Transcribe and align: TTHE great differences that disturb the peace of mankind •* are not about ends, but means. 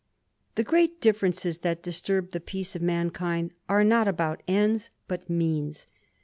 TTHE 0.55 0.65
great 0.65 0.99
differences 0.99 1.59
that 1.59 1.83
disturb 1.83 2.31
the 2.31 2.39
peace 2.39 2.75
of 2.75 2.81
mankind 2.81 3.51
•* 3.51 3.53
are 3.69 3.83
not 3.83 4.07
about 4.07 4.41
ends, 4.47 4.89
but 5.07 5.29
means. 5.29 5.85